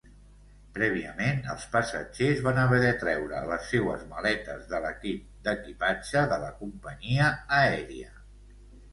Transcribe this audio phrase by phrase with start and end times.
[0.75, 6.49] Prèviament, els passatgers van haver de treure les seues maletes de l'equip d'equipatge de la
[6.63, 8.11] companyia aèria.